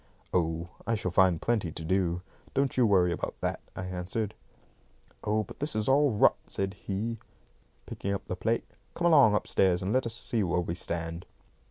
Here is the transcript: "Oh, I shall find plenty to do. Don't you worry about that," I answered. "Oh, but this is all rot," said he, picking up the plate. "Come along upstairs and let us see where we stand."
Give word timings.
"Oh, 0.33 0.69
I 0.87 0.95
shall 0.95 1.11
find 1.11 1.39
plenty 1.39 1.71
to 1.71 1.85
do. 1.85 2.23
Don't 2.55 2.75
you 2.75 2.87
worry 2.87 3.11
about 3.11 3.35
that," 3.41 3.59
I 3.75 3.85
answered. 3.85 4.33
"Oh, 5.23 5.43
but 5.43 5.59
this 5.59 5.75
is 5.75 5.87
all 5.87 6.09
rot," 6.09 6.37
said 6.47 6.73
he, 6.73 7.19
picking 7.85 8.11
up 8.11 8.25
the 8.25 8.35
plate. 8.35 8.63
"Come 8.95 9.05
along 9.05 9.35
upstairs 9.35 9.79
and 9.83 9.93
let 9.93 10.07
us 10.07 10.15
see 10.15 10.41
where 10.41 10.59
we 10.61 10.73
stand." 10.73 11.27